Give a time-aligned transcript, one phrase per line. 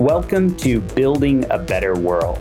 [0.00, 2.38] Welcome to Building a Better World,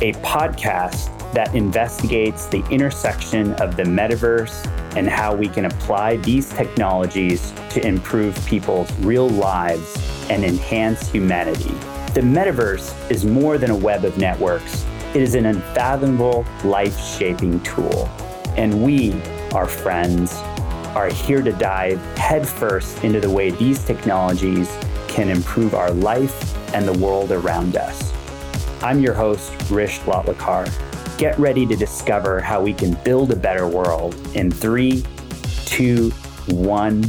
[0.00, 4.64] a podcast that investigates the intersection of the metaverse
[4.96, 9.96] and how we can apply these technologies to improve people's real lives
[10.30, 11.74] and enhance humanity.
[12.14, 17.60] The metaverse is more than a web of networks, it is an unfathomable, life shaping
[17.64, 18.06] tool.
[18.56, 19.20] And we,
[19.52, 20.32] our friends,
[20.94, 24.72] are here to dive headfirst into the way these technologies
[25.08, 28.12] can improve our life and the world around us.
[28.82, 30.68] I'm your host, Hrish Lotlikar.
[31.18, 35.04] Get ready to discover how we can build a better world in three,
[35.66, 36.10] two,
[36.48, 37.04] one.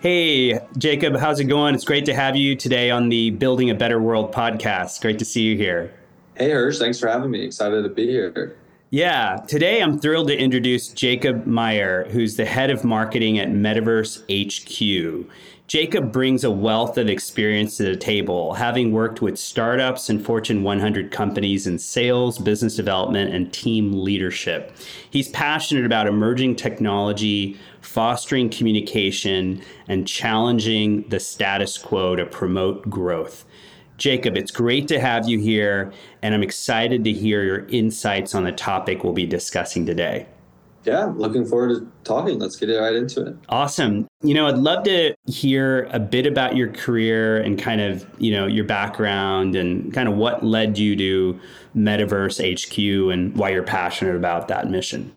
[0.00, 1.74] Hey, Jacob, how's it going?
[1.74, 5.00] It's great to have you today on the Building a Better World podcast.
[5.02, 5.92] Great to see you here.
[6.36, 7.44] Hey, Hrish, thanks for having me.
[7.44, 8.56] Excited to be here.
[8.88, 14.22] Yeah, today I'm thrilled to introduce Jacob Meyer, who's the head of marketing at Metaverse
[14.26, 15.30] HQ.
[15.70, 20.64] Jacob brings a wealth of experience to the table, having worked with startups and Fortune
[20.64, 24.76] 100 companies in sales, business development, and team leadership.
[25.10, 33.44] He's passionate about emerging technology, fostering communication, and challenging the status quo to promote growth.
[33.96, 38.42] Jacob, it's great to have you here, and I'm excited to hear your insights on
[38.42, 40.26] the topic we'll be discussing today.
[40.84, 42.38] Yeah, looking forward to talking.
[42.38, 43.36] Let's get right into it.
[43.48, 44.06] Awesome.
[44.22, 48.32] You know, I'd love to hear a bit about your career and kind of, you
[48.32, 51.40] know, your background and kind of what led you to
[51.76, 55.12] Metaverse HQ and why you're passionate about that mission.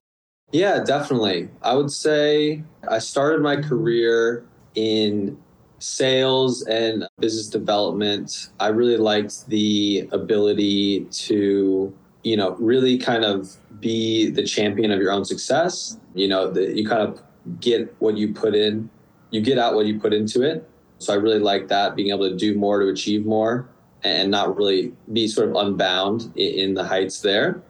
[0.51, 1.49] Yeah, definitely.
[1.61, 5.37] I would say I started my career in
[5.83, 13.55] sales and business development, I really liked the ability to, you know, really kind of
[13.79, 15.97] be the champion of your own success.
[16.15, 17.21] You know, that you kind of
[17.59, 18.89] get what you put in,
[19.31, 20.69] you get out what you put into it.
[20.99, 23.67] So I really like that, being able to do more to achieve more
[24.03, 27.61] and not really be sort of unbound in the heights there.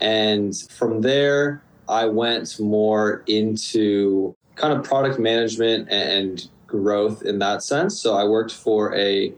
[0.00, 7.62] And from there, I went more into kind of product management and growth in that
[7.62, 7.98] sense.
[7.98, 9.32] So I worked for a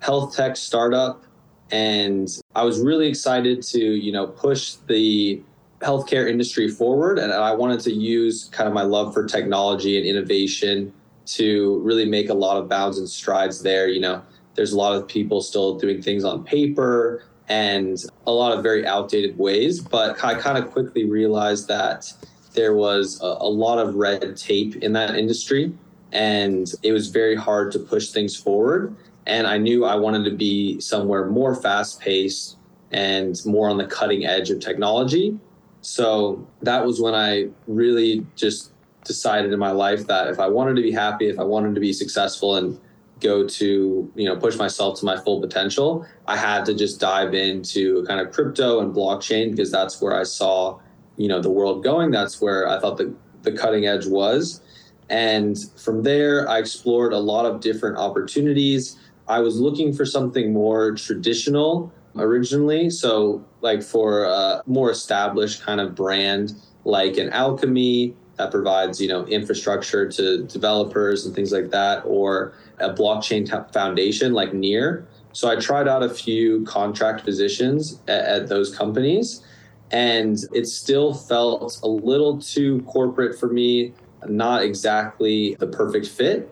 [0.00, 1.24] health tech startup
[1.72, 5.42] and I was really excited to, you know, push the
[5.80, 10.06] healthcare industry forward and I wanted to use kind of my love for technology and
[10.06, 10.92] innovation
[11.24, 14.22] to really make a lot of bounds and strides there, you know.
[14.54, 18.86] There's a lot of people still doing things on paper and a lot of very
[18.86, 22.12] outdated ways, but I kind of quickly realized that
[22.52, 25.72] there was a, a lot of red tape in that industry
[26.12, 28.94] and it was very hard to push things forward.
[29.26, 32.56] And I knew I wanted to be somewhere more fast paced
[32.90, 35.38] and more on the cutting edge of technology.
[35.80, 38.72] So that was when I really just
[39.04, 41.80] decided in my life that if I wanted to be happy, if I wanted to
[41.80, 42.78] be successful and
[43.20, 47.34] go to, you know, push myself to my full potential, I had to just dive
[47.34, 50.78] into kind of crypto and blockchain because that's where I saw,
[51.16, 52.10] you know, the world going.
[52.10, 54.60] That's where I thought the, the cutting edge was.
[55.08, 58.96] And from there, I explored a lot of different opportunities.
[59.28, 62.90] I was looking for something more traditional originally.
[62.90, 69.08] So, like for a more established kind of brand, like an Alchemy that provides, you
[69.08, 75.06] know, infrastructure to developers and things like that, or a blockchain foundation like Near.
[75.32, 79.42] So I tried out a few contract positions at, at those companies,
[79.90, 83.94] and it still felt a little too corporate for me
[84.28, 86.51] not exactly the perfect fit.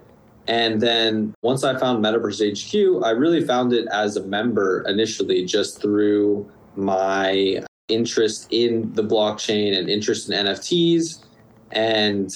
[0.51, 5.45] And then once I found Metaverse HQ, I really found it as a member initially
[5.45, 11.25] just through my interest in the blockchain and interest in NFTs.
[11.71, 12.35] And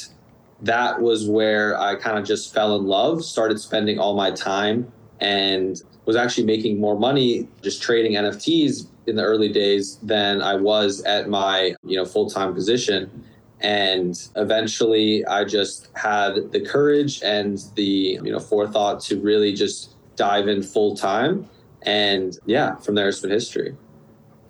[0.62, 4.92] that was where I kind of just fell in love, started spending all my time,
[5.19, 10.54] and was actually making more money just trading NFTs in the early days than I
[10.54, 13.25] was at my, you know, full-time position.
[13.64, 19.94] And eventually I just had the courage and the, you know, forethought to really just
[20.16, 21.49] dive in full time.
[21.81, 23.75] And yeah, from there it's been history.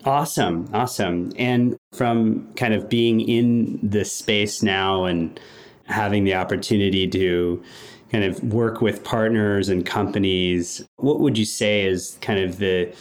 [0.04, 0.68] Awesome.
[0.74, 1.32] Awesome.
[1.38, 5.38] And from kind of being in this space now and
[5.86, 7.62] having the opportunity to
[8.10, 12.92] kind of work with partners and companies, what would you say is kind of the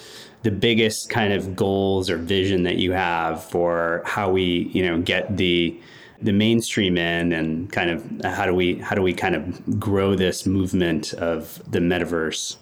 [0.44, 5.02] the biggest kind of goals or vision that you have for how we, you know,
[5.02, 5.80] get the
[6.24, 10.16] the mainstream in and kind of how do we how do we kind of grow
[10.16, 12.58] this movement of the metaverse?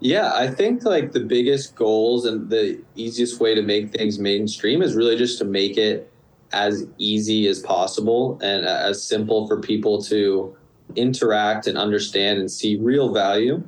[0.00, 4.82] Yeah i think like the biggest goals and the easiest way to make things mainstream
[4.82, 6.12] is really just to make it
[6.52, 10.54] as easy as possible and as simple for people to
[10.96, 13.62] interact and understand and see real value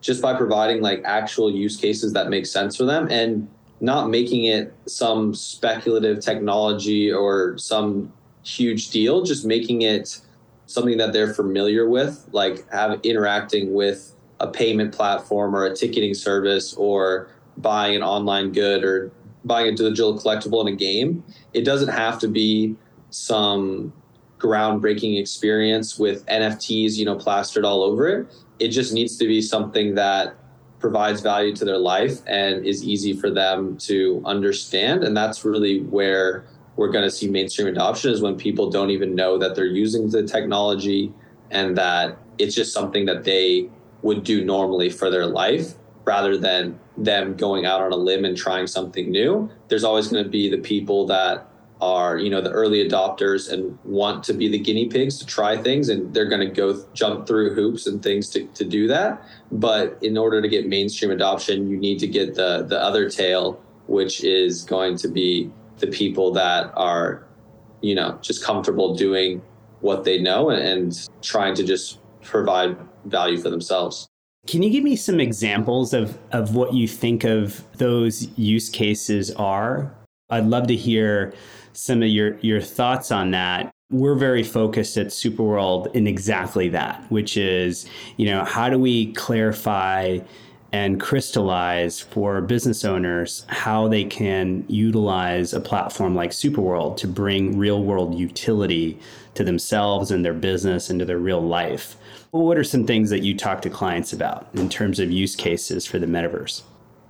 [0.00, 3.48] just by providing like actual use cases that make sense for them and
[3.80, 8.12] not making it some speculative technology or some
[8.48, 10.20] huge deal, just making it
[10.66, 16.14] something that they're familiar with, like have interacting with a payment platform or a ticketing
[16.14, 19.10] service or buying an online good or
[19.44, 21.24] buying a digital collectible in a game.
[21.52, 22.76] It doesn't have to be
[23.10, 23.92] some
[24.38, 28.32] groundbreaking experience with NFTs, you know, plastered all over it.
[28.58, 30.36] It just needs to be something that
[30.78, 35.02] provides value to their life and is easy for them to understand.
[35.02, 36.46] And that's really where
[36.78, 40.08] we're going to see mainstream adoption is when people don't even know that they're using
[40.10, 41.12] the technology
[41.50, 43.68] and that it's just something that they
[44.02, 48.36] would do normally for their life rather than them going out on a limb and
[48.36, 49.50] trying something new.
[49.66, 51.48] There's always going to be the people that
[51.80, 55.56] are, you know, the early adopters and want to be the guinea pigs to try
[55.56, 59.20] things and they're going to go jump through hoops and things to, to do that.
[59.50, 63.60] But in order to get mainstream adoption, you need to get the the other tail,
[63.88, 67.26] which is going to be the people that are,
[67.80, 69.42] you know, just comfortable doing
[69.80, 74.08] what they know and, and trying to just provide value for themselves.
[74.46, 79.30] Can you give me some examples of, of what you think of those use cases
[79.32, 79.94] are?
[80.30, 81.34] I'd love to hear
[81.72, 83.70] some of your, your thoughts on that.
[83.90, 89.12] We're very focused at Superworld in exactly that, which is, you know, how do we
[89.14, 90.18] clarify
[90.72, 97.56] and crystallize for business owners how they can utilize a platform like Superworld to bring
[97.58, 98.98] real world utility
[99.34, 101.96] to themselves and their business and to their real life.
[102.32, 105.86] What are some things that you talk to clients about in terms of use cases
[105.86, 106.62] for the metaverse?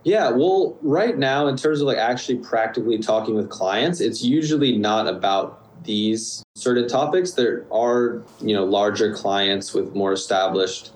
[0.05, 4.79] Yeah, well, right now, in terms of like actually practically talking with clients, it's usually
[4.79, 7.33] not about these certain topics.
[7.33, 10.93] There are, you know, larger clients with more established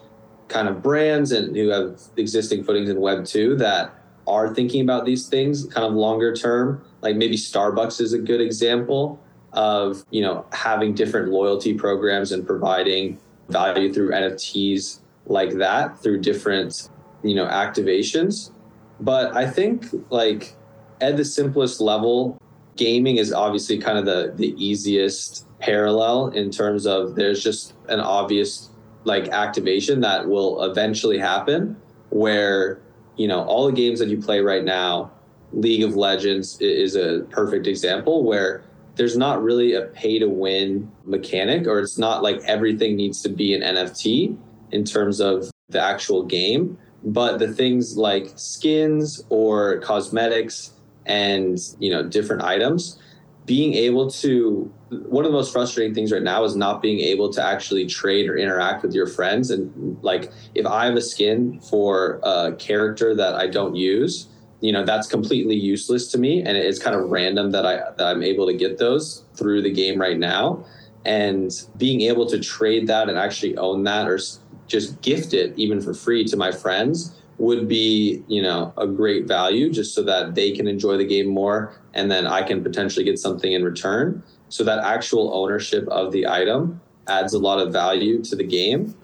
[0.53, 3.95] kind of brands and who have existing footings in Web 2 that
[4.27, 6.85] are thinking about these things kind of longer term.
[7.01, 9.19] Like maybe Starbucks is a good example
[9.53, 13.19] of, you know, having different loyalty programs and providing
[13.49, 16.91] value through NFTs like that through different,
[17.23, 18.53] you know, activations.
[19.01, 20.55] But I think like
[21.01, 22.39] at the simplest level,
[22.77, 28.01] gaming is obviously kind of the the easiest parallel in terms of there's just an
[28.01, 28.72] obvious
[29.05, 31.77] like activation that will eventually happen
[32.11, 32.81] where
[33.17, 35.11] you know all the games that you play right now
[35.53, 38.65] league of legends is a perfect example where
[38.95, 43.29] there's not really a pay to win mechanic or it's not like everything needs to
[43.29, 44.37] be an nft
[44.71, 50.73] in terms of the actual game but the things like skins or cosmetics
[51.07, 52.99] and you know different items
[53.47, 57.33] being able to one of the most frustrating things right now is not being able
[57.33, 59.51] to actually trade or interact with your friends.
[59.51, 64.29] And like if i have a skin for a character that i don't use
[64.61, 66.41] you know that's completely useless to me.
[66.41, 69.73] And it's kind of random that i that i'm able to get those through the
[69.73, 70.65] game right now.
[71.05, 74.21] And being able to trade that and actually own that or
[74.69, 79.27] just gift it even for free to my friends would be you know a great
[79.27, 83.05] value just so that they can enjoy the game more and then i can potentially
[83.05, 87.73] get something in return so that actual ownership of the item adds a lot of
[87.73, 88.95] value to the game.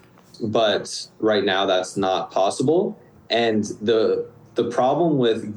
[0.43, 3.01] But right now that's not possible.
[3.31, 5.55] And the the problem with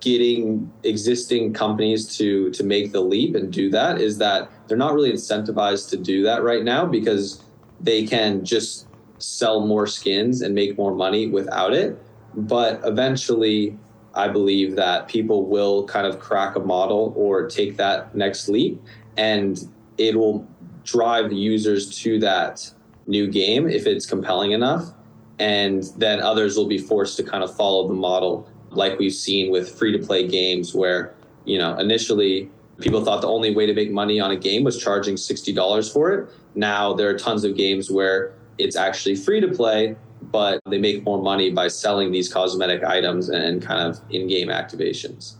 [0.00, 4.94] getting existing companies to to make the leap and do that is that they're not
[4.94, 7.42] really incentivized to do that right now because
[7.80, 8.86] they can just
[9.18, 12.02] sell more skins and make more money without it.
[12.36, 13.78] But eventually,
[14.14, 18.80] I believe that people will kind of crack a model or take that next leap
[19.16, 19.58] and
[19.98, 20.46] it will
[20.84, 22.70] drive users to that
[23.06, 24.92] new game if it's compelling enough.
[25.38, 29.50] And then others will be forced to kind of follow the model like we've seen
[29.50, 31.14] with free to play games where
[31.44, 32.50] you know initially
[32.80, 36.12] people thought the only way to make money on a game was charging $60 for
[36.12, 36.28] it.
[36.54, 39.96] Now there are tons of games where it's actually free to play
[40.34, 45.34] but they make more money by selling these cosmetic items and kind of in-game activations.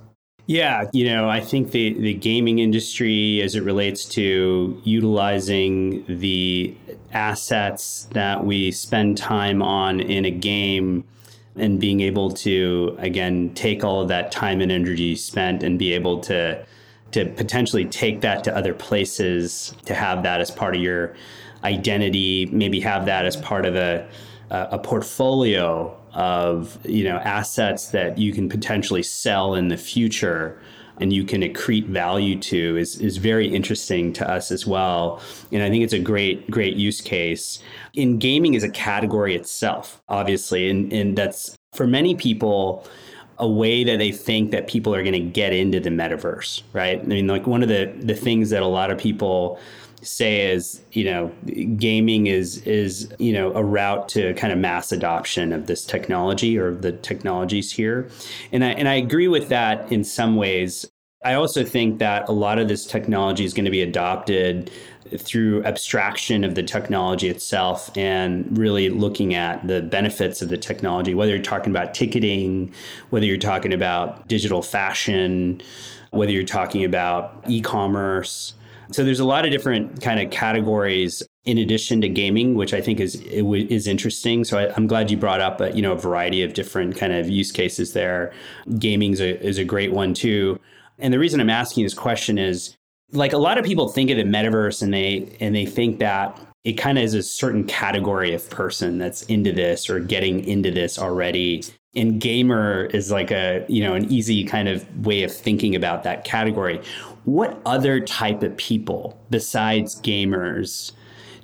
[0.46, 6.76] Yeah, you know, I think the, the gaming industry, as it relates to utilizing the
[7.12, 11.02] assets that we spend time on in a game
[11.56, 15.92] and being able to, again, take all of that time and energy spent and be
[15.92, 16.64] able to
[17.10, 21.14] to potentially take that to other places, to have that as part of your
[21.64, 24.06] identity, maybe have that as part of a
[24.70, 30.61] a portfolio of you know assets that you can potentially sell in the future
[31.00, 35.20] and you can accrete value to is, is very interesting to us as well.
[35.50, 37.61] And I think it's a great, great use case.
[37.94, 42.87] In gaming is a category itself, obviously, and, and that's for many people
[43.38, 47.00] a way that they think that people are going to get into the metaverse, right?
[47.00, 49.58] I mean, like one of the the things that a lot of people
[50.04, 51.32] say is, you know,
[51.76, 56.58] gaming is is you know a route to kind of mass adoption of this technology
[56.58, 58.08] or the technologies here,
[58.52, 60.87] and I and I agree with that in some ways.
[61.25, 64.70] I also think that a lot of this technology is going to be adopted
[65.18, 71.14] through abstraction of the technology itself and really looking at the benefits of the technology,
[71.14, 72.73] whether you're talking about ticketing,
[73.11, 75.61] whether you're talking about digital fashion,
[76.11, 78.54] whether you're talking about e commerce.
[78.90, 82.80] So there's a lot of different kind of categories in addition to gaming, which I
[82.80, 84.44] think is is interesting.
[84.44, 87.12] So I, am glad you brought up a, you know a variety of different kind
[87.12, 88.32] of use cases there.
[88.78, 90.58] Gaming is is a great one too.
[90.98, 92.76] And the reason I'm asking this question is
[93.12, 96.38] like a lot of people think of the metaverse and they and they think that
[96.64, 100.71] it kind of is a certain category of person that's into this or getting into
[100.71, 101.62] this already
[101.94, 106.02] and gamer is like a you know an easy kind of way of thinking about
[106.02, 106.80] that category
[107.25, 110.92] what other type of people besides gamers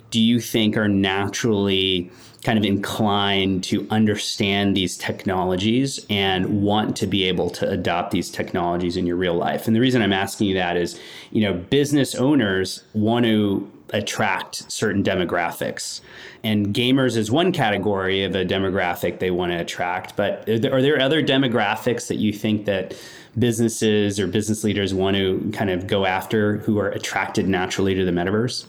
[0.09, 2.11] do you think are naturally
[2.43, 8.31] kind of inclined to understand these technologies and want to be able to adopt these
[8.31, 9.67] technologies in your real life.
[9.67, 10.99] And the reason I'm asking you that is,
[11.29, 16.01] you know, business owners want to attract certain demographics.
[16.43, 20.15] And gamers is one category of a demographic they want to attract.
[20.15, 22.95] But are there, are there other demographics that you think that
[23.37, 28.05] businesses or business leaders want to kind of go after who are attracted naturally to
[28.05, 28.65] the metaverse?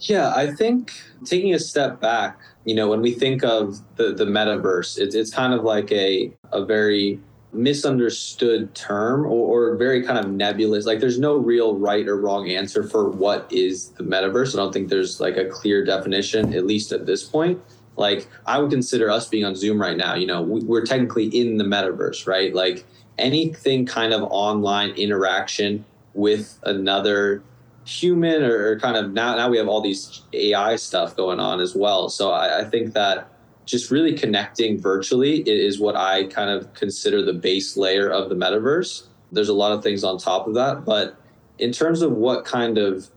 [0.00, 0.92] Yeah, I think
[1.24, 5.32] taking a step back, you know, when we think of the, the metaverse, it's, it's
[5.32, 7.20] kind of like a, a very
[7.54, 10.86] misunderstood term or, or, very kind of nebulous.
[10.86, 14.54] Like there's no real right or wrong answer for what is the metaverse.
[14.54, 17.60] I don't think there's like a clear definition, at least at this point.
[17.96, 21.26] Like I would consider us being on Zoom right now, you know, we, we're technically
[21.26, 22.54] in the metaverse, right?
[22.54, 22.84] Like
[23.18, 25.84] anything kind of online interaction
[26.14, 27.42] with another
[27.84, 31.74] human or, kind of now now we have all these AI stuff going on as
[31.74, 32.08] well.
[32.08, 33.28] So I, I think that
[33.64, 38.34] just really connecting virtually is what I kind of consider the base layer of the
[38.34, 39.06] metaverse.
[39.32, 41.16] There's a lot of things on top of that, but
[41.58, 43.08] in terms of what kind of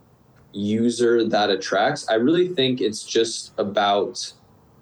[0.54, 4.32] user that attracts, I really think it's just about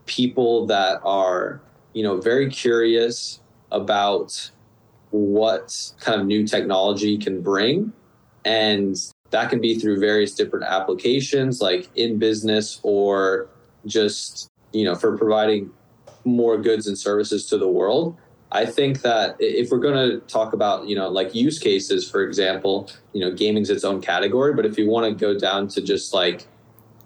[0.05, 1.61] people that are,
[1.93, 3.39] you know, very curious
[3.71, 4.51] about
[5.09, 7.91] what kind of new technology can bring
[8.43, 8.95] and
[9.31, 13.49] that can be through various different applications, like in business or
[13.85, 15.71] just, you know, for providing
[16.25, 18.17] more goods and services to the world.
[18.51, 22.21] I think that if we're going to talk about, you know, like use cases, for
[22.21, 24.53] example, you know, gaming's its own category.
[24.53, 26.45] But if you want to go down to just like,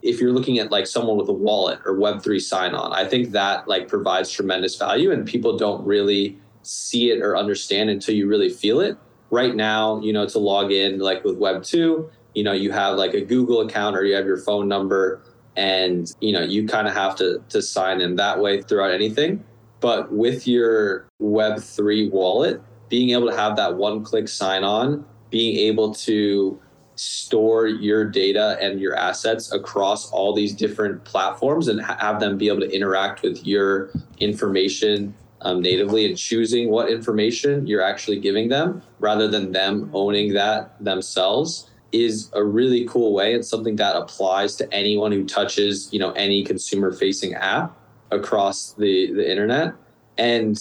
[0.01, 3.31] if you're looking at like someone with a wallet or Web3 sign on, I think
[3.31, 8.27] that like provides tremendous value and people don't really see it or understand until you
[8.27, 8.97] really feel it
[9.29, 12.97] right now, you know, to log in like with Web 2, you know, you have
[12.97, 15.21] like a Google account or you have your phone number
[15.55, 19.43] and, you know, you kind of have to, to sign in that way throughout anything.
[19.79, 25.55] But with your Web3 wallet, being able to have that one click sign on, being
[25.57, 26.59] able to
[26.95, 32.49] store your data and your assets across all these different platforms and have them be
[32.49, 33.89] able to interact with your
[34.19, 40.33] information um, natively and choosing what information you're actually giving them rather than them owning
[40.33, 43.33] that themselves is a really cool way.
[43.33, 47.77] And something that applies to anyone who touches you know any consumer facing app
[48.11, 49.73] across the the internet.
[50.17, 50.59] And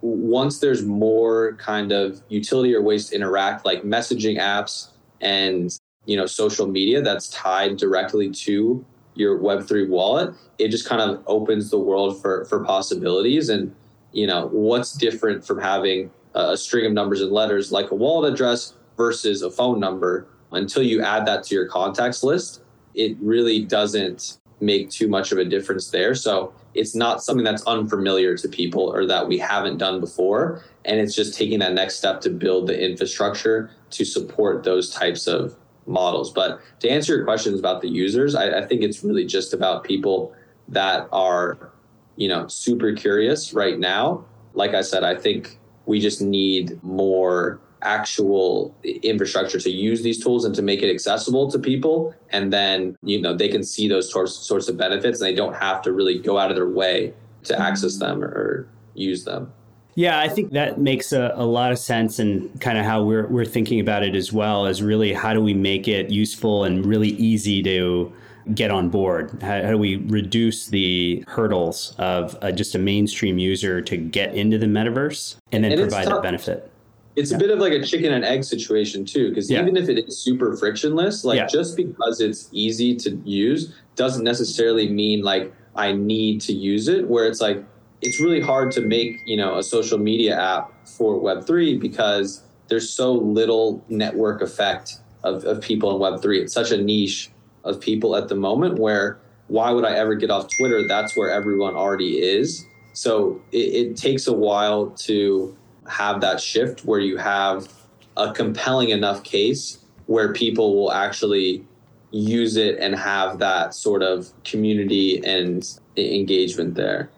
[0.00, 6.16] once there's more kind of utility or ways to interact like messaging apps and you
[6.16, 8.84] know social media that's tied directly to
[9.14, 13.48] your web3 wallet it just kind of opens the world for for possibilities.
[13.48, 13.74] And
[14.12, 18.32] you know what's different from having a string of numbers and letters like a wallet
[18.32, 22.62] address versus a phone number until you add that to your contacts list
[22.94, 26.14] it really doesn't make too much of a difference there.
[26.14, 30.64] So it's not something that's unfamiliar to people or that we haven't done before.
[30.84, 35.28] And it's just taking that next step to build the infrastructure to support those types
[35.28, 35.54] of
[35.86, 36.32] models.
[36.32, 39.84] But to answer your questions about the users I, I think it's really just about
[39.84, 40.34] people
[40.68, 41.72] that are
[42.16, 44.24] you know, super curious right now.
[44.54, 50.44] Like I said, I think we just need more actual infrastructure to use these tools
[50.44, 54.10] and to make it accessible to people and then you know they can see those
[54.10, 57.12] sorts sorts of benefits and they don't have to really go out of their way
[57.44, 59.52] to access them or, use them
[59.94, 63.28] Yeah, I think that makes a, a lot of sense and kind of how we're,
[63.28, 66.84] we're thinking about it as well is really how do we make it useful and
[66.84, 68.12] really easy to
[68.54, 69.40] get on board?
[69.40, 74.34] How, how do we reduce the hurdles of uh, just a mainstream user to get
[74.34, 76.70] into the metaverse and then and provide that benefit?
[77.18, 77.36] It's yeah.
[77.36, 79.60] a bit of like a chicken and egg situation too, because yeah.
[79.60, 81.46] even if it is super frictionless, like yeah.
[81.46, 87.08] just because it's easy to use doesn't necessarily mean like I need to use it.
[87.08, 87.64] Where it's like
[88.02, 92.88] it's really hard to make you know a social media app for web3 because there's
[92.88, 97.30] so little network effect of, of people in web3 it's such a niche
[97.64, 101.30] of people at the moment where why would i ever get off twitter that's where
[101.30, 105.56] everyone already is so it, it takes a while to
[105.88, 107.72] have that shift where you have
[108.16, 111.64] a compelling enough case where people will actually
[112.10, 117.10] use it and have that sort of community and engagement there.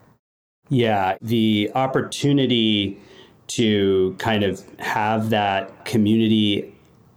[0.69, 2.99] Yeah, the opportunity
[3.47, 6.73] to kind of have that community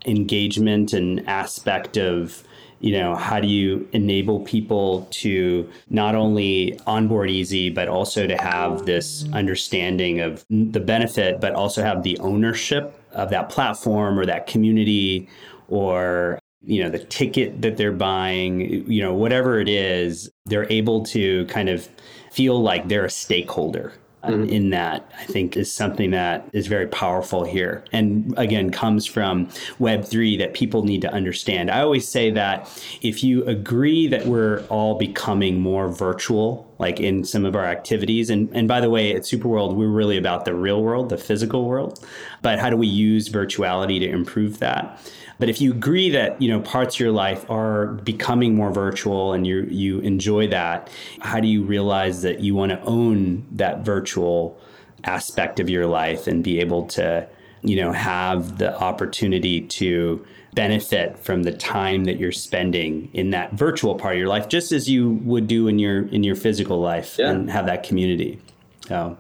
[0.07, 2.43] engagement and aspect of
[2.85, 8.37] you know how do you enable people to not only onboard easy but also to
[8.37, 14.27] have this understanding of the benefit but also have the ownership of that platform or
[14.27, 15.27] that community
[15.69, 21.03] or you know the ticket that they're buying you know whatever it is they're able
[21.03, 21.89] to kind of
[22.31, 23.95] feel like they're a stakeholder
[24.27, 24.45] mm-hmm.
[24.45, 29.47] in that i think is something that is very powerful here and again comes from
[29.79, 32.71] web3 that people need to understand i always say that
[33.03, 38.31] if you agree that we're all becoming more virtual like in some of our activities
[38.31, 41.65] and, and by the way at superworld we're really about the real world the physical
[41.65, 42.05] world
[42.43, 45.01] but how do we use virtuality to improve that
[45.39, 49.33] but if you agree that you know parts of your life are becoming more virtual
[49.33, 53.85] and you you enjoy that, how do you realize that you want to own that
[53.85, 54.59] virtual
[55.05, 57.27] aspect of your life and be able to
[57.63, 60.25] you know have the opportunity to
[60.55, 64.71] benefit from the time that you're spending in that virtual part of your life just
[64.71, 67.31] as you would do in your in your physical life yeah.
[67.31, 68.41] and have that community
[68.87, 69.17] so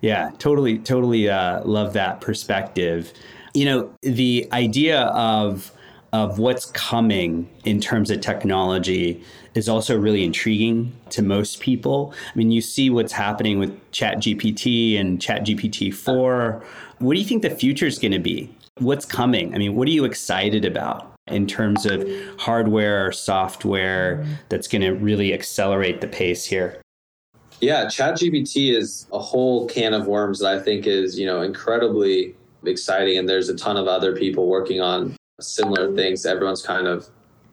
[0.00, 3.12] yeah totally totally uh, love that perspective
[3.54, 5.72] you know, the idea of
[6.12, 9.22] of what's coming in terms of technology
[9.54, 12.12] is also really intriguing to most people.
[12.32, 16.62] I mean, you see what's happening with ChatGPT and ChatGPT 4.
[16.98, 18.52] What do you think the future is going to be?
[18.78, 19.54] What's coming?
[19.54, 22.08] I mean, what are you excited about in terms of
[22.38, 26.80] hardware or software that's going to really accelerate the pace here?
[27.60, 32.34] Yeah, ChatGPT is a whole can of worms that I think is, you know, incredibly
[32.64, 36.26] exciting and there's a ton of other people working on similar things.
[36.26, 37.08] Everyone's kind of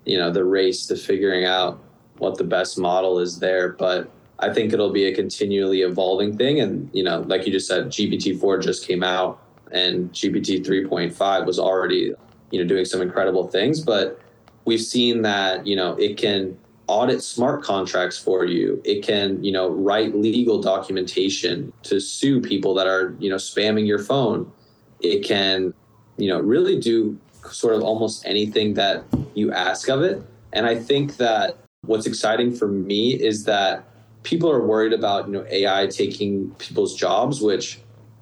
[0.06, 1.80] you know the race to figuring out
[2.17, 6.62] what the best model is there but i think it'll be a continually evolving thing.
[6.62, 9.41] And you know like you just said gpt-4 just came out
[9.72, 12.13] and gpt 3.5 was already
[12.52, 13.82] you know doing some incredible things.
[13.82, 14.20] But
[14.65, 18.82] we've seen that you know it can audit smart contracts for you.
[18.86, 23.88] It can you know write legal documentation to sue people that are you know spamming
[23.88, 24.52] your phone
[25.01, 25.73] it can,
[26.17, 27.17] you know, really do
[27.51, 30.21] sort of almost anything that you ask of it.
[30.53, 33.86] And I think that what's exciting for me is that
[34.23, 37.79] people are worried about, you know, AI taking people's jobs, which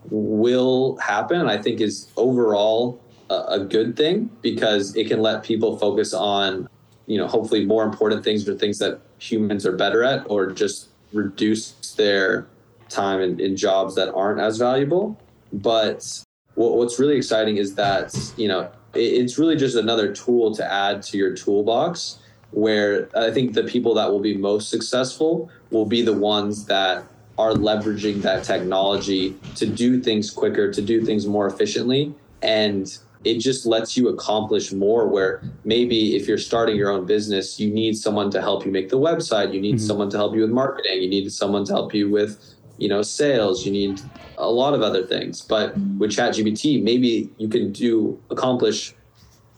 [0.09, 1.47] will happen.
[1.47, 6.69] I think is overall a, a good thing because it can let people focus on,
[7.07, 10.89] you know, hopefully more important things or things that humans are better at or just
[11.13, 12.47] reduce their
[12.89, 15.19] time in, in jobs that aren't as valuable.
[15.53, 16.24] But
[16.55, 21.17] what's really exciting is that you know it's really just another tool to add to
[21.17, 22.19] your toolbox
[22.51, 27.03] where i think the people that will be most successful will be the ones that
[27.37, 32.13] are leveraging that technology to do things quicker to do things more efficiently.
[32.41, 37.59] And it just lets you accomplish more where maybe if you're starting your own business
[37.59, 39.53] you need someone to help you make the website.
[39.53, 39.85] You need mm-hmm.
[39.85, 41.01] someone to help you with marketing.
[41.01, 42.39] You need someone to help you with
[42.77, 43.65] you know sales.
[43.65, 44.01] You need
[44.37, 48.93] a lot of other things but with ChatGPT maybe you can do accomplish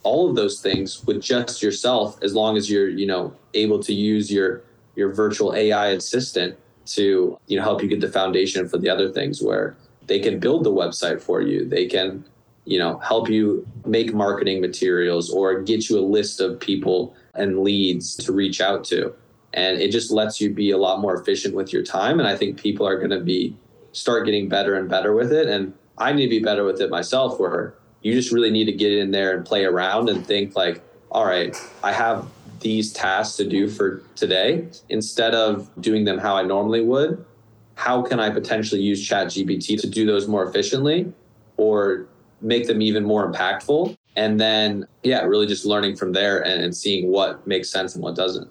[0.03, 3.93] all of those things with just yourself as long as you're you know able to
[3.93, 4.63] use your
[4.95, 9.11] your virtual ai assistant to you know help you get the foundation for the other
[9.11, 9.75] things where
[10.07, 11.67] they can build the website for you.
[11.67, 12.25] They can
[12.65, 17.59] you know help you make marketing materials or get you a list of people and
[17.59, 19.13] leads to reach out to.
[19.53, 22.35] And it just lets you be a lot more efficient with your time and i
[22.35, 23.55] think people are going to be
[23.97, 26.89] start getting better and better with it and i need to be better with it
[26.89, 30.55] myself where you just really need to get in there and play around and think
[30.55, 30.81] like
[31.11, 32.27] all right i have
[32.59, 37.23] these tasks to do for today instead of doing them how i normally would
[37.77, 41.13] how can I potentially use Chat GPT to do those more efficiently
[41.57, 42.07] or
[42.41, 43.95] make them even more impactful?
[44.15, 48.03] And then, yeah, really just learning from there and, and seeing what makes sense and
[48.03, 48.49] what doesn't.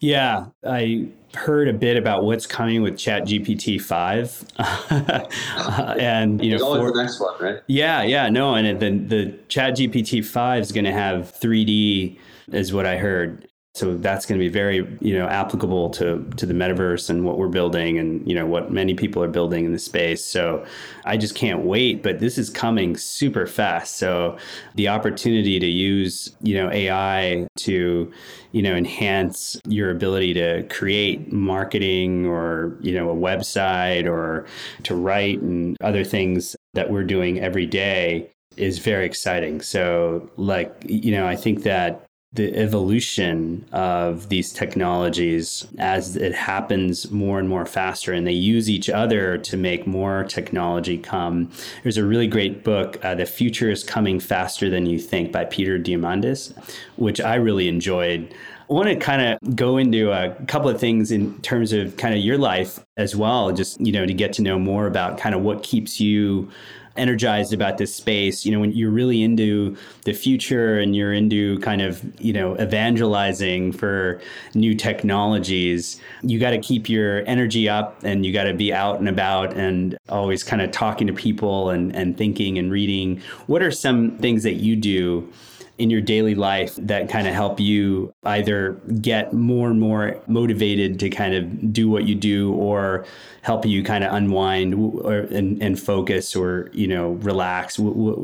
[0.00, 6.56] Yeah, I heard a bit about what's coming with Chat GPT five, uh, and you
[6.56, 7.62] know, for, the next one, right?
[7.66, 12.18] Yeah, yeah, no, and the the Chat GPT five is going to have 3D,
[12.52, 16.46] is what I heard, so that's going to be very, you know, applicable to to
[16.46, 19.72] the metaverse and what we're building and you know what many people are building in
[19.72, 20.24] the space.
[20.24, 20.64] So
[21.04, 23.96] I just can't wait, but this is coming super fast.
[23.96, 24.38] So
[24.76, 28.10] the opportunity to use, you know, AI to,
[28.52, 34.46] you know, enhance your ability to create marketing or, you know, a website or
[34.84, 39.60] to write and other things that we're doing every day is very exciting.
[39.60, 42.05] So like, you know, I think that
[42.36, 48.70] the evolution of these technologies as it happens more and more faster and they use
[48.70, 51.50] each other to make more technology come.
[51.82, 55.44] There's a really great book uh, the future is coming faster than you think by
[55.44, 56.52] peter diamandis
[56.96, 58.34] which i really enjoyed.
[58.68, 62.14] I want to kind of go into a couple of things in terms of kind
[62.14, 65.36] of your life as well, just, you know, to get to know more about kind
[65.36, 66.50] of what keeps you
[66.98, 68.44] energized about this space.
[68.44, 72.58] You know, when you're really into the future and you're into kind of, you know,
[72.60, 74.20] evangelizing for
[74.54, 78.98] new technologies, you got to keep your energy up and you got to be out
[78.98, 83.20] and about and always kind of talking to people and, and thinking and reading.
[83.46, 85.32] What are some things that you do?
[85.78, 90.98] In your daily life that kind of help you either get more and more motivated
[91.00, 93.04] to kind of do what you do or
[93.42, 97.76] help you kind of unwind or, and, and focus or you know relax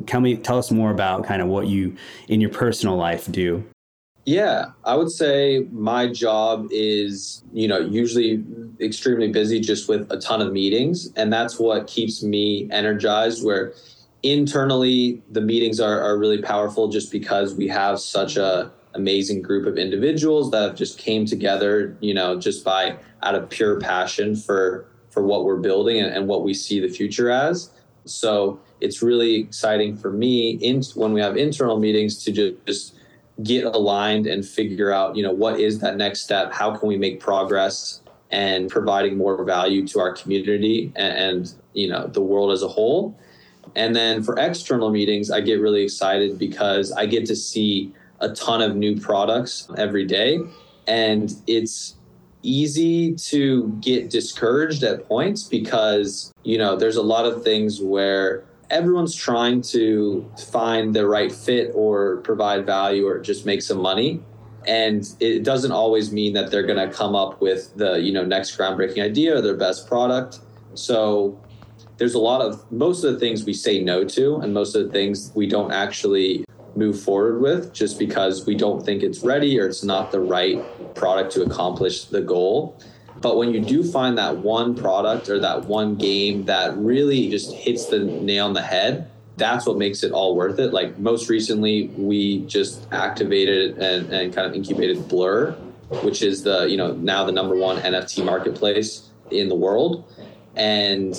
[0.06, 1.94] tell me tell us more about kind of what you
[2.28, 3.62] in your personal life do
[4.24, 8.44] yeah, I would say my job is, you know, usually
[8.80, 11.10] extremely busy just with a ton of meetings.
[11.16, 13.44] And that's what keeps me energized.
[13.44, 13.72] Where
[14.22, 19.66] internally the meetings are, are really powerful just because we have such a amazing group
[19.66, 24.36] of individuals that have just came together you know just by out of pure passion
[24.36, 27.70] for for what we're building and, and what we see the future as.
[28.04, 32.94] So it's really exciting for me in when we have internal meetings to just, just
[33.42, 36.52] get aligned and figure out you know what is that next step?
[36.52, 41.88] How can we make progress and providing more value to our community and, and you
[41.88, 43.18] know the world as a whole
[43.74, 48.28] and then for external meetings, I get really excited because I get to see a
[48.30, 50.40] ton of new products every day.
[50.86, 51.96] And it's
[52.42, 58.44] easy to get discouraged at points because, you know, there's a lot of things where
[58.70, 64.20] everyone's trying to find the right fit or provide value or just make some money
[64.66, 68.24] and it doesn't always mean that they're going to come up with the you know
[68.24, 70.40] next groundbreaking idea or their best product
[70.74, 71.38] so
[71.98, 74.84] there's a lot of most of the things we say no to and most of
[74.84, 79.58] the things we don't actually move forward with just because we don't think it's ready
[79.60, 80.62] or it's not the right
[80.94, 82.78] product to accomplish the goal.
[83.20, 87.52] But when you do find that one product or that one game that really just
[87.52, 90.72] hits the nail on the head, that's what makes it all worth it.
[90.72, 95.52] Like most recently, we just activated and, and kind of incubated Blur,
[96.02, 100.04] which is the, you know, now the number one NFT marketplace in the world.
[100.56, 101.14] And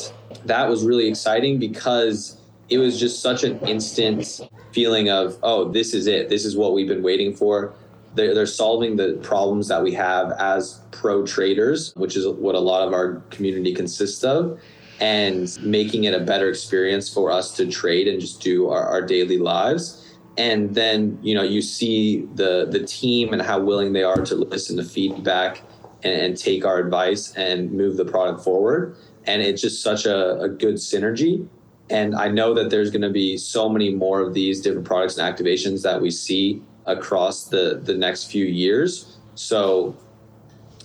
[0.45, 2.37] that was really exciting because
[2.69, 4.41] it was just such an instant
[4.71, 6.29] feeling of, oh, this is it.
[6.29, 7.73] This is what we've been waiting for.
[8.15, 12.59] They're, they're solving the problems that we have as pro traders, which is what a
[12.59, 14.59] lot of our community consists of,
[14.99, 19.01] and making it a better experience for us to trade and just do our, our
[19.01, 20.03] daily lives
[20.37, 24.35] and then you know you see the the team and how willing they are to
[24.35, 25.61] listen to feedback
[26.03, 30.39] and, and, take our advice and move the product forward and it's just such a,
[30.39, 31.47] a good synergy.
[31.89, 35.17] And I know that there's going to be so many more of these different products
[35.17, 39.17] and activations that we see across the the next few years.
[39.35, 39.95] So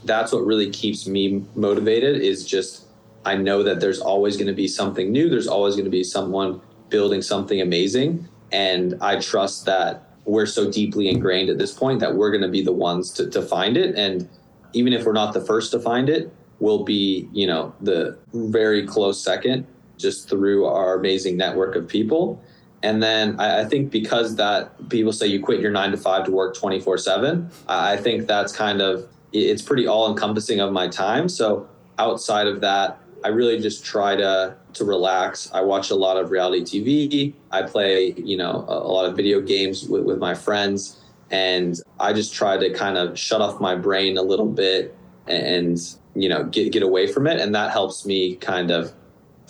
[0.05, 2.87] that's what really keeps me motivated is just
[3.25, 5.29] I know that there's always going to be something new.
[5.29, 8.29] There's always going to be someone building something amazing.
[8.53, 12.49] And I trust that we're so deeply ingrained at this point that we're going to
[12.49, 13.97] be the ones to, to find it.
[13.97, 14.29] And
[14.73, 18.87] even if we're not the first to find it, will be, you know, the very
[18.87, 19.67] close second
[19.97, 22.43] just through our amazing network of people.
[22.83, 26.25] And then I, I think because that people say you quit your nine to five
[26.27, 30.89] to work 24 seven, I think that's kind of, it's pretty all encompassing of my
[30.89, 31.29] time.
[31.29, 31.69] So
[31.99, 35.51] outside of that, I really just try to to relax.
[35.53, 37.35] I watch a lot of reality TV.
[37.51, 41.01] I play, you know, a, a lot of video games with, with my friends.
[41.31, 45.79] And I just try to kind of shut off my brain a little bit and
[46.21, 48.93] you know, get get away from it, and that helps me kind of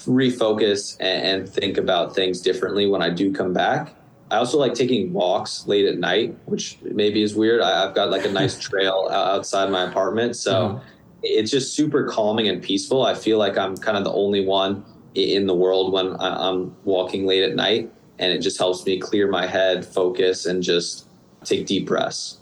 [0.07, 3.94] refocus and, and think about things differently when I do come back.
[4.31, 7.62] I also like taking walks late at night, which maybe is weird.
[7.62, 10.87] I, have got like a nice trail outside my apartment, so mm-hmm.
[11.22, 13.04] it's just super calming and peaceful.
[13.04, 17.26] I feel like I'm kind of the only one in the world when I'm walking
[17.26, 21.07] late at night, and it just helps me clear my head, focus, and just
[21.44, 22.38] take deep breaths.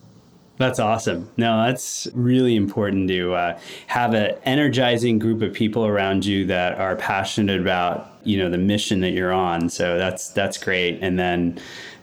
[0.58, 1.28] That's awesome.
[1.36, 6.78] No, that's really important to uh, have an energizing group of people around you that
[6.78, 9.68] are passionate about you know the mission that you're on.
[9.68, 10.98] So that's that's great.
[11.02, 11.58] And then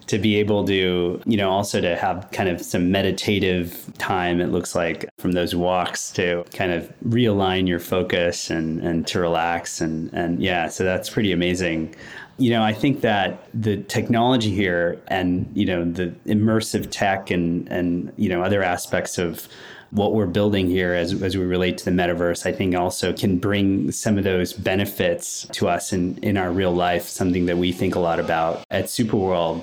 [0.06, 4.48] to be able to you know also to have kind of some meditative time it
[4.48, 9.80] looks like from those walks to kind of realign your focus and and to relax
[9.80, 11.94] and and yeah so that's pretty amazing
[12.36, 17.68] you know, I think that the technology here and, you know, the immersive tech and,
[17.68, 19.48] and, you know, other aspects of
[19.90, 23.38] what we're building here as, as we relate to the metaverse, I think also can
[23.38, 27.70] bring some of those benefits to us in, in our real life, something that we
[27.70, 29.62] think a lot about at Superworld.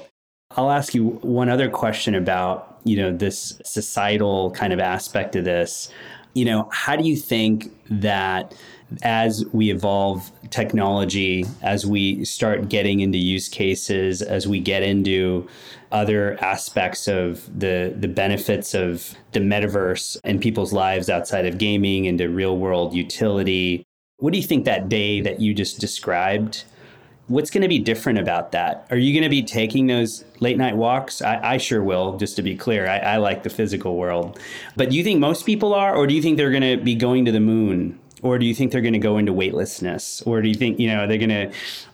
[0.58, 5.46] I'll ask you one other question about, you know, this societal kind of aspect of
[5.46, 5.92] this.
[6.34, 8.56] You know, how do you think that
[9.04, 15.48] as we evolve technology, as we start getting into use cases, as we get into
[15.92, 22.06] other aspects of the the benefits of the metaverse and people's lives outside of gaming
[22.06, 23.86] into real world utility.
[24.18, 26.64] What do you think that day that you just described?
[27.32, 28.86] What's going to be different about that?
[28.92, 31.22] Are you going to be taking those late night walks?
[31.22, 32.88] I, I sure will, just to be clear.
[32.88, 34.38] I, I like the physical world.
[34.76, 36.94] But do you think most people are, or do you think they're going to be
[36.94, 40.42] going to the moon or do you think they're going to go into weightlessness or
[40.42, 41.48] do you think you know are they're going to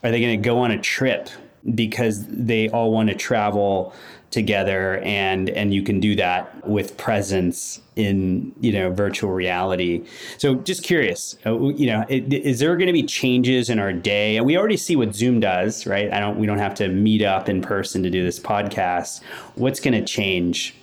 [0.03, 1.29] are they going to go on a trip
[1.75, 3.93] because they all want to travel
[4.29, 10.05] together and and you can do that with presence in you know virtual reality.
[10.37, 14.39] So just curious uh, you know is there going to be changes in our day?
[14.41, 16.11] We already see what zoom does right?
[16.11, 19.23] I don't we don't have to meet up in person to do this podcast.
[19.55, 20.75] What's going to change?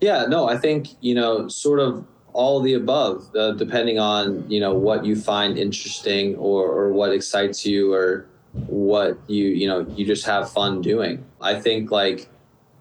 [0.00, 2.06] Yeah no i think you know sort of
[2.38, 7.12] all the above, uh, depending on you know what you find interesting or, or what
[7.12, 11.24] excites you or what you you know you just have fun doing.
[11.40, 12.28] I think like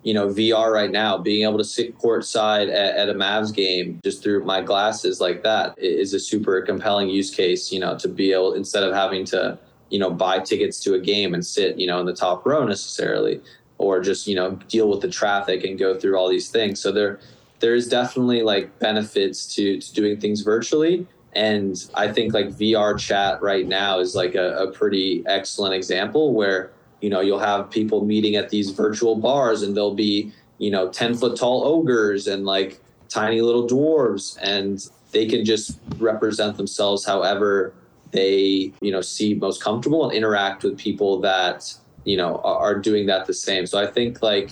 [0.07, 3.99] you know VR right now, being able to sit courtside at, at a Mavs game
[4.03, 7.71] just through my glasses like that is a super compelling use case.
[7.71, 10.99] You know, to be able instead of having to you know buy tickets to a
[10.99, 13.41] game and sit you know in the top row necessarily
[13.77, 16.91] or just you know deal with the traffic and go through all these things so
[16.91, 17.19] there
[17.59, 21.07] there's definitely like benefits to, to doing things virtually.
[21.33, 26.33] And I think like VR chat right now is like a, a pretty excellent example
[26.33, 30.71] where, you know, you'll have people meeting at these virtual bars and they'll be, you
[30.71, 32.79] know, 10 foot tall ogres and like
[33.09, 37.73] tiny little dwarves and they can just represent themselves however
[38.11, 41.73] they, you know, see most comfortable and interact with people that,
[42.05, 43.65] you know, are, are doing that the same.
[43.67, 44.51] So I think like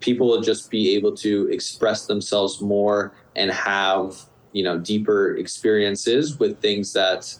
[0.00, 6.38] people will just be able to express themselves more and have you know deeper experiences
[6.38, 7.38] with things that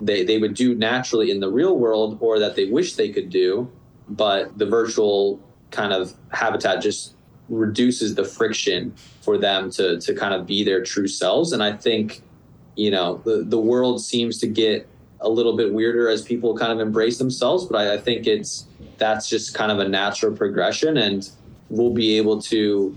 [0.00, 3.30] they, they would do naturally in the real world or that they wish they could
[3.30, 3.70] do
[4.08, 5.40] but the virtual
[5.70, 7.14] kind of habitat just
[7.48, 11.52] reduces the friction for them to to kind of be their true selves.
[11.52, 12.22] And i think
[12.76, 14.86] you know the, the world seems to get
[15.20, 18.66] a little bit weirder as people kind of embrace themselves but I, I think it's
[18.98, 21.28] that's just kind of a natural progression and
[21.70, 22.96] we'll be able to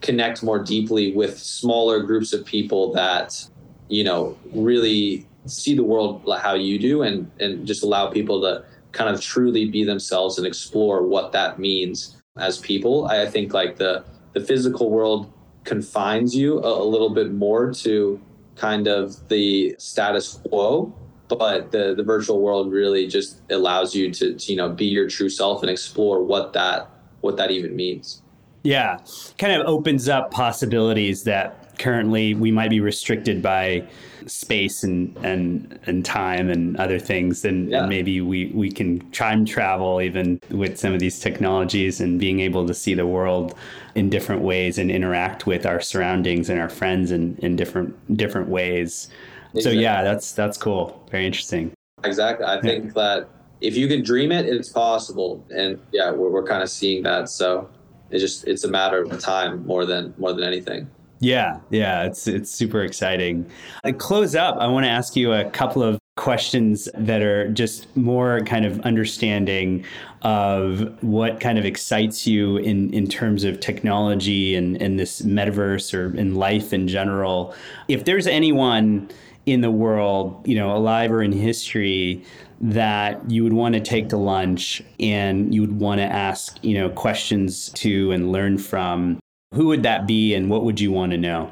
[0.00, 3.46] connect more deeply with smaller groups of people that
[3.88, 8.64] you know really see the world how you do and and just allow people to
[8.92, 13.76] kind of truly be themselves and explore what that means as people i think like
[13.76, 15.32] the the physical world
[15.64, 18.20] confines you a, a little bit more to
[18.56, 20.92] kind of the status quo
[21.28, 25.08] but the the virtual world really just allows you to, to you know be your
[25.08, 28.22] true self and explore what that what that even means.
[28.62, 28.98] Yeah,
[29.38, 33.88] kind of opens up possibilities that currently we might be restricted by
[34.26, 37.80] space and and and time and other things and, yeah.
[37.80, 42.40] and, maybe we we can time travel even with some of these technologies and being
[42.40, 43.54] able to see the world
[43.94, 48.46] in different ways and interact with our surroundings and our friends in, in different different
[48.46, 49.08] ways
[49.54, 49.62] exactly.
[49.62, 51.72] so yeah that's that's cool very interesting
[52.04, 52.90] exactly i think yeah.
[52.94, 53.28] that
[53.60, 55.44] if you can dream it, it's possible.
[55.50, 57.28] And yeah, we're, we're kind of seeing that.
[57.28, 57.68] So
[58.10, 60.88] it's just it's a matter of time more than more than anything.
[61.20, 63.48] Yeah, yeah, it's it's super exciting.
[63.84, 67.94] To close up, I want to ask you a couple of questions that are just
[67.96, 69.84] more kind of understanding
[70.22, 75.92] of what kind of excites you in in terms of technology and in this metaverse
[75.92, 77.54] or in life in general.
[77.88, 79.10] If there's anyone
[79.46, 82.24] in the world, you know, alive or in history
[82.60, 86.74] that you would want to take to lunch and you would want to ask, you
[86.74, 89.18] know, questions to and learn from?
[89.54, 91.50] Who would that be and what would you want to know?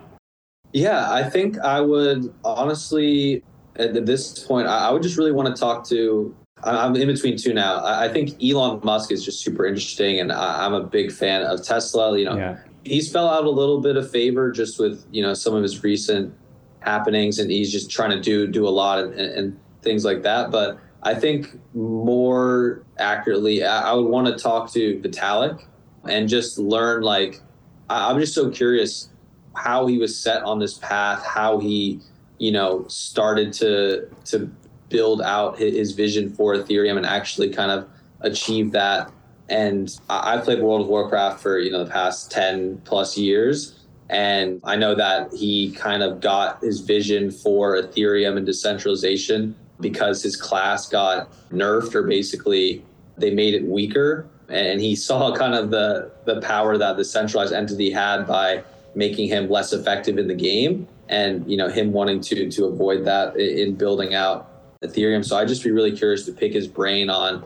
[0.72, 3.42] Yeah, I think I would honestly,
[3.76, 6.34] at this point, I would just really want to talk to.
[6.62, 7.84] I'm in between two now.
[7.84, 12.18] I think Elon Musk is just super interesting, and I'm a big fan of Tesla.
[12.18, 12.58] You know, yeah.
[12.84, 15.82] he's fell out a little bit of favor just with you know some of his
[15.82, 16.34] recent
[16.80, 20.50] happenings, and he's just trying to do do a lot and, and things like that.
[20.50, 25.64] But I think more accurately, I, I would want to talk to Vitalik
[26.06, 27.40] and just learn like
[27.88, 29.08] I'm just so curious
[29.56, 32.00] how he was set on this path, how he,
[32.36, 34.50] you know, started to to
[34.90, 37.88] build out his vision for Ethereum and actually kind of
[38.20, 39.10] achieve that.
[39.48, 44.60] And I've played World of Warcraft for you know the past ten plus years, and
[44.62, 50.36] I know that he kind of got his vision for Ethereum and decentralization because his
[50.36, 52.84] class got nerfed or basically
[53.16, 54.26] they made it weaker.
[54.48, 58.64] And he saw kind of the the power that the centralized entity had by
[58.94, 63.04] making him less effective in the game and you know him wanting to to avoid
[63.04, 65.24] that in building out ethereum.
[65.24, 67.44] So i'd just be really curious to pick his brain on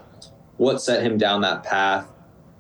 [0.56, 2.06] what set him down that path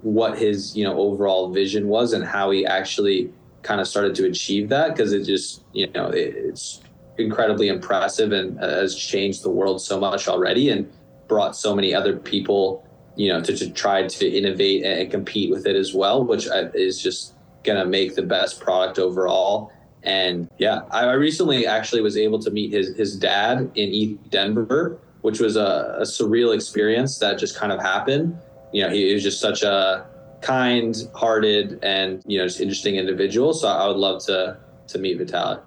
[0.02, 3.32] what his you know overall vision was and how he actually
[3.62, 4.90] kind of started to achieve that.
[4.90, 6.81] Because it just you know it, it's
[7.18, 10.90] incredibly impressive and uh, has changed the world so much already and
[11.28, 15.66] brought so many other people you know to, to try to innovate and compete with
[15.66, 19.72] it as well which uh, is just going to make the best product overall.
[20.02, 24.98] And yeah, I recently actually was able to meet his his dad in ETH Denver,
[25.20, 28.36] which was a, a surreal experience that just kind of happened.
[28.72, 30.06] You know, he was just such a
[30.40, 33.54] kind-hearted and you know just interesting individual.
[33.54, 35.62] So I would love to to meet Vitalik.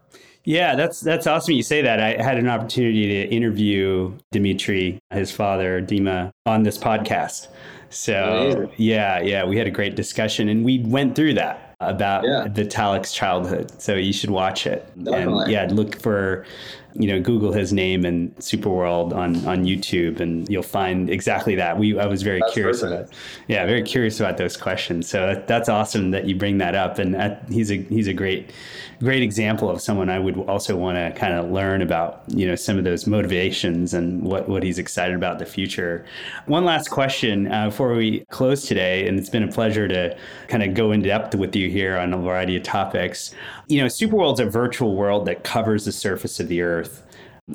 [0.46, 1.56] Yeah, that's that's awesome.
[1.56, 2.00] You say that.
[2.00, 7.48] I had an opportunity to interview Dimitri, his father, Dima, on this podcast.
[7.90, 12.48] So yeah, yeah, we had a great discussion, and we went through that about yeah.
[12.48, 13.82] Vitalik's childhood.
[13.82, 14.86] So you should watch it.
[15.04, 15.44] Definitely.
[15.44, 16.46] And yeah, look for,
[16.96, 21.78] you know, Google his name and Superworld on on YouTube, and you'll find exactly that.
[21.78, 23.10] We I was very that's curious perfect.
[23.10, 25.10] about, yeah, very curious about those questions.
[25.10, 27.16] So that's awesome that you bring that up, and
[27.50, 28.52] he's a he's a great
[29.00, 32.56] great example of someone I would also want to kind of learn about, you know,
[32.56, 36.06] some of those motivations and what, what he's excited about the future.
[36.46, 40.64] One last question uh, before we close today, and it's been a pleasure to kind
[40.64, 43.34] of go in depth with you here on a variety of topics.
[43.68, 46.85] You know, Superworld's a virtual world that covers the surface of the earth.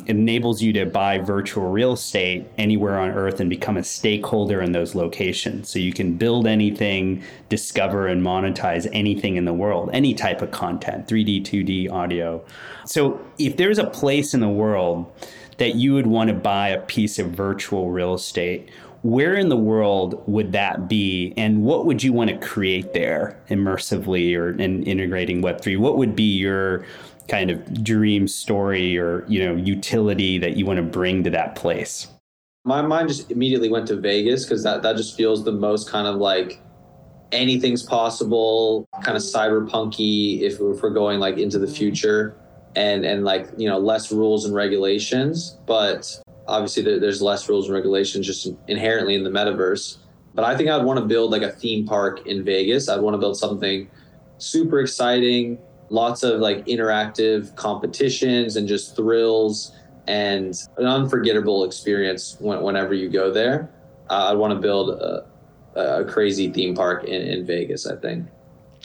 [0.06, 4.70] Enables you to buy virtual real estate anywhere on earth and become a stakeholder in
[4.70, 5.68] those locations.
[5.68, 10.52] So you can build anything, discover and monetize anything in the world, any type of
[10.52, 12.40] content, 3D, 2D, audio.
[12.86, 15.12] So if there's a place in the world
[15.58, 18.70] that you would want to buy a piece of virtual real estate,
[19.02, 23.40] where in the world would that be and what would you want to create there
[23.48, 26.84] immersively or in integrating web3 what would be your
[27.30, 31.54] kind of dream story or you know utility that you want to bring to that
[31.54, 32.08] place?
[32.64, 36.06] My mind just immediately went to vegas because that, that just feels the most kind
[36.06, 36.60] of like
[37.32, 42.36] anything's possible kind of cyberpunky if, if we're going like into the future
[42.76, 47.66] and and like you know less rules and regulations but obviously there, there's less rules
[47.66, 49.98] and regulations just inherently in the metaverse.
[50.34, 52.88] But i think i'd want to build like a theme park in vegas.
[52.88, 53.88] I'd want to build something
[54.38, 55.58] super exciting
[55.90, 59.72] lots of like interactive competitions and just thrills
[60.06, 63.70] and an unforgettable experience when, whenever you go there.
[64.08, 65.26] Uh, I want to build a,
[65.74, 68.26] a, crazy theme park in, in Vegas, I think.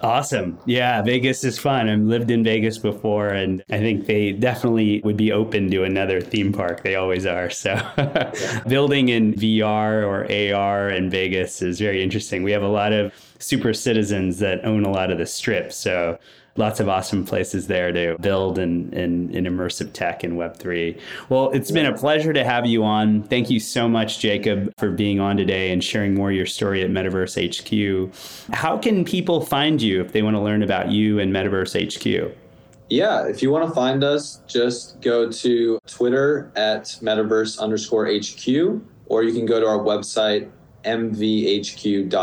[0.01, 0.59] Awesome.
[0.65, 1.87] Yeah, Vegas is fun.
[1.89, 6.19] I've lived in Vegas before, and I think they definitely would be open to another
[6.19, 6.83] theme park.
[6.83, 7.49] They always are.
[7.49, 7.75] So,
[8.67, 12.43] building in VR or AR in Vegas is very interesting.
[12.43, 15.71] We have a lot of super citizens that own a lot of the strip.
[15.71, 16.19] So,
[16.57, 20.97] lots of awesome places there to build in, in, in immersive tech and Web3.
[21.27, 23.23] Well, it's been a pleasure to have you on.
[23.23, 26.81] Thank you so much, Jacob, for being on today and sharing more of your story
[26.81, 28.53] at Metaverse HQ.
[28.53, 32.33] How can people find you if they want to learn about you and Metaverse HQ?
[32.89, 38.79] Yeah, if you want to find us, just go to Twitter at metaverse underscore HQ,
[39.08, 40.51] or you can go to our website,
[40.83, 42.17] mvhq.io.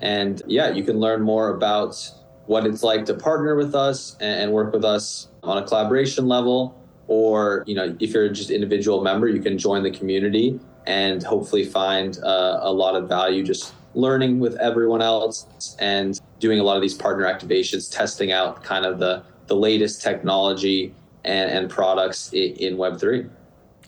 [0.00, 2.10] And yeah, you can learn more about
[2.48, 6.74] what it's like to partner with us and work with us on a collaboration level
[7.06, 11.62] or you know if you're just individual member you can join the community and hopefully
[11.62, 16.74] find uh, a lot of value just learning with everyone else and doing a lot
[16.74, 20.94] of these partner activations testing out kind of the the latest technology
[21.24, 23.28] and, and products in, in Web3.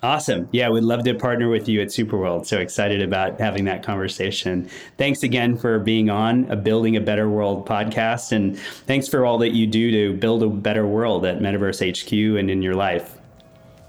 [0.02, 0.48] Awesome.
[0.50, 2.46] Yeah, we'd love to partner with you at Superworld.
[2.46, 4.70] So excited about having that conversation.
[4.96, 8.32] Thanks again for being on a Building a Better World podcast.
[8.32, 12.38] And thanks for all that you do to build a better world at Metaverse HQ
[12.38, 13.18] and in your life.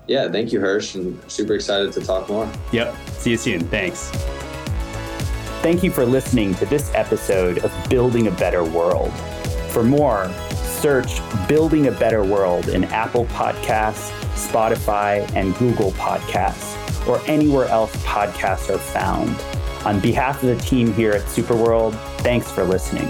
[0.07, 2.51] Yeah, thank you, Hrish, and super excited to talk more.
[2.73, 2.93] Yep.
[3.07, 3.61] See you soon.
[3.67, 4.09] Thanks.
[5.61, 9.13] Thank you for listening to this episode of Building a Better World.
[9.69, 10.29] For more,
[10.81, 16.77] search Building a Better World in Apple Podcasts Spotify, and Google Podcasts,
[17.07, 19.35] or anywhere else podcasts are found.
[19.85, 23.07] On behalf of the team here at Superworld, thanks for listening.